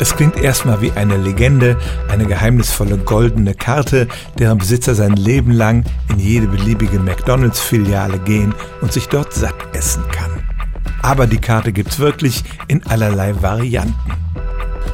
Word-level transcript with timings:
Es 0.00 0.14
klingt 0.14 0.36
erstmal 0.36 0.80
wie 0.80 0.92
eine 0.92 1.16
Legende, 1.16 1.76
eine 2.08 2.24
geheimnisvolle 2.24 2.98
goldene 2.98 3.54
Karte, 3.54 4.06
deren 4.38 4.58
Besitzer 4.58 4.94
sein 4.94 5.14
Leben 5.14 5.50
lang 5.50 5.84
in 6.08 6.20
jede 6.20 6.46
beliebige 6.46 7.00
McDonalds-Filiale 7.00 8.18
gehen 8.20 8.54
und 8.80 8.92
sich 8.92 9.08
dort 9.08 9.32
satt 9.32 9.56
essen 9.72 10.04
kann. 10.12 10.30
Aber 11.02 11.26
die 11.26 11.38
Karte 11.38 11.72
gibt's 11.72 11.98
wirklich 11.98 12.44
in 12.68 12.86
allerlei 12.86 13.42
Varianten. 13.42 14.12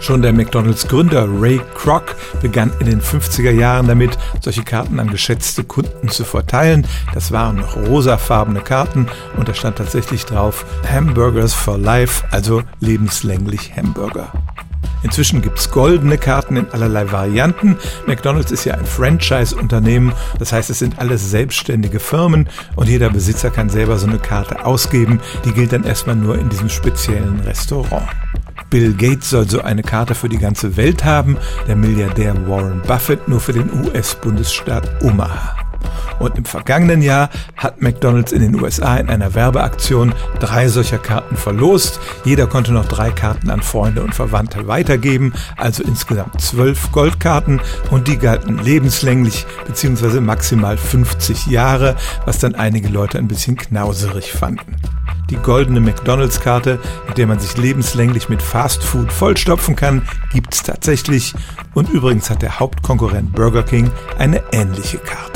Schon 0.00 0.22
der 0.22 0.32
McDonalds-Gründer 0.32 1.26
Ray 1.40 1.60
Kroc 1.74 2.16
begann 2.40 2.72
in 2.80 2.86
den 2.86 3.00
50er 3.00 3.50
Jahren 3.50 3.88
damit, 3.88 4.16
solche 4.40 4.62
Karten 4.62 5.00
an 5.00 5.08
geschätzte 5.08 5.64
Kunden 5.64 6.08
zu 6.08 6.24
verteilen. 6.24 6.86
Das 7.14 7.32
waren 7.32 7.56
noch 7.56 7.76
rosafarbene 7.76 8.60
Karten 8.60 9.08
und 9.36 9.48
da 9.48 9.54
stand 9.54 9.78
tatsächlich 9.78 10.24
drauf 10.24 10.64
Hamburgers 10.90 11.54
for 11.54 11.78
Life, 11.78 12.24
also 12.30 12.62
lebenslänglich 12.80 13.72
Hamburger. 13.76 14.32
Inzwischen 15.06 15.40
gibt's 15.40 15.70
goldene 15.70 16.18
Karten 16.18 16.56
in 16.56 16.68
allerlei 16.72 17.12
Varianten. 17.12 17.76
McDonald's 18.08 18.50
ist 18.50 18.64
ja 18.64 18.74
ein 18.74 18.84
Franchise-Unternehmen, 18.84 20.12
das 20.40 20.52
heißt, 20.52 20.68
es 20.68 20.80
sind 20.80 20.98
alles 20.98 21.30
selbstständige 21.30 22.00
Firmen 22.00 22.48
und 22.74 22.88
jeder 22.88 23.08
Besitzer 23.08 23.50
kann 23.50 23.70
selber 23.70 23.98
so 23.98 24.08
eine 24.08 24.18
Karte 24.18 24.66
ausgeben. 24.66 25.20
Die 25.44 25.52
gilt 25.52 25.72
dann 25.72 25.84
erstmal 25.84 26.16
nur 26.16 26.36
in 26.36 26.48
diesem 26.48 26.68
speziellen 26.68 27.38
Restaurant. 27.38 28.08
Bill 28.68 28.94
Gates 28.94 29.30
soll 29.30 29.48
so 29.48 29.60
eine 29.60 29.84
Karte 29.84 30.16
für 30.16 30.28
die 30.28 30.38
ganze 30.38 30.76
Welt 30.76 31.04
haben, 31.04 31.36
der 31.68 31.76
Milliardär 31.76 32.34
Warren 32.48 32.82
Buffett 32.82 33.28
nur 33.28 33.38
für 33.38 33.52
den 33.52 33.70
US-Bundesstaat 33.86 35.04
Omaha. 35.04 35.65
Und 36.18 36.36
im 36.36 36.44
vergangenen 36.44 37.02
Jahr 37.02 37.30
hat 37.56 37.82
McDonald's 37.82 38.32
in 38.32 38.40
den 38.40 38.60
USA 38.60 38.96
in 38.96 39.08
einer 39.08 39.34
Werbeaktion 39.34 40.14
drei 40.40 40.68
solcher 40.68 40.98
Karten 40.98 41.36
verlost. 41.36 42.00
Jeder 42.24 42.46
konnte 42.46 42.72
noch 42.72 42.86
drei 42.86 43.10
Karten 43.10 43.50
an 43.50 43.62
Freunde 43.62 44.02
und 44.02 44.14
Verwandte 44.14 44.66
weitergeben, 44.66 45.32
also 45.56 45.82
insgesamt 45.82 46.40
zwölf 46.40 46.92
Goldkarten 46.92 47.60
und 47.90 48.08
die 48.08 48.18
galten 48.18 48.58
lebenslänglich 48.58 49.46
bzw. 49.66 50.20
maximal 50.20 50.76
50 50.76 51.46
Jahre, 51.46 51.96
was 52.24 52.38
dann 52.38 52.54
einige 52.54 52.88
Leute 52.88 53.18
ein 53.18 53.28
bisschen 53.28 53.56
knauserig 53.56 54.32
fanden. 54.32 54.76
Die 55.30 55.36
goldene 55.36 55.80
McDonalds-Karte, 55.80 56.78
mit 57.08 57.18
der 57.18 57.26
man 57.26 57.40
sich 57.40 57.56
lebenslänglich 57.56 58.28
mit 58.28 58.40
Fast 58.40 58.84
Food 58.84 59.12
vollstopfen 59.12 59.74
kann, 59.74 60.02
gibt's 60.32 60.62
tatsächlich. 60.62 61.34
Und 61.74 61.88
übrigens 61.88 62.30
hat 62.30 62.42
der 62.42 62.60
Hauptkonkurrent 62.60 63.32
Burger 63.32 63.64
King 63.64 63.90
eine 64.18 64.42
ähnliche 64.52 64.98
Karte. 64.98 65.35